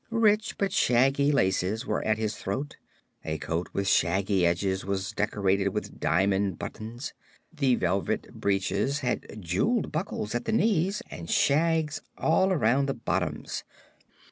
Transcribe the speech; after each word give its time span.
Rich 0.09 0.57
but 0.57 0.73
shaggy 0.73 1.31
laces 1.31 1.85
were 1.85 2.03
at 2.03 2.17
his 2.17 2.35
throat; 2.35 2.75
a 3.23 3.37
coat 3.37 3.69
with 3.71 3.87
shaggy 3.87 4.47
edges 4.47 4.83
was 4.83 5.11
decorated 5.11 5.67
with 5.75 5.99
diamond 5.99 6.57
buttons; 6.57 7.13
the 7.53 7.75
velvet 7.75 8.33
breeches 8.33 9.01
had 9.01 9.39
jeweled 9.39 9.91
buckles 9.91 10.33
at 10.33 10.45
the 10.45 10.53
knees 10.53 11.03
and 11.11 11.29
shags 11.29 12.01
all 12.17 12.51
around 12.51 12.87
the 12.87 12.95
bottoms. 12.95 13.63